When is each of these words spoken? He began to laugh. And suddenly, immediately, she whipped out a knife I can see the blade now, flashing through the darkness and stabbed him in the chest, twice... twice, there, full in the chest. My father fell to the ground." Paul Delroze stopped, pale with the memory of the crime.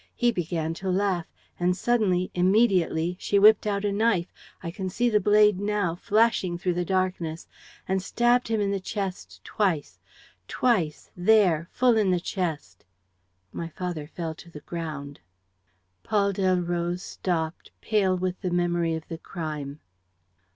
He 0.15 0.31
began 0.31 0.73
to 0.81 0.89
laugh. 0.89 1.27
And 1.59 1.77
suddenly, 1.77 2.31
immediately, 2.33 3.17
she 3.19 3.37
whipped 3.37 3.67
out 3.67 3.85
a 3.85 3.91
knife 3.91 4.33
I 4.63 4.71
can 4.71 4.89
see 4.89 5.11
the 5.11 5.19
blade 5.19 5.59
now, 5.59 5.93
flashing 5.93 6.57
through 6.57 6.73
the 6.73 6.83
darkness 6.83 7.47
and 7.87 8.01
stabbed 8.01 8.47
him 8.47 8.59
in 8.59 8.71
the 8.71 8.79
chest, 8.79 9.43
twice... 9.43 9.99
twice, 10.47 11.11
there, 11.15 11.69
full 11.71 11.97
in 11.97 12.09
the 12.09 12.19
chest. 12.19 12.83
My 13.53 13.67
father 13.69 14.07
fell 14.07 14.33
to 14.33 14.49
the 14.49 14.61
ground." 14.61 15.19
Paul 16.01 16.33
Delroze 16.33 17.03
stopped, 17.03 17.69
pale 17.79 18.17
with 18.17 18.41
the 18.41 18.49
memory 18.49 18.95
of 18.95 19.07
the 19.07 19.19
crime. 19.19 19.81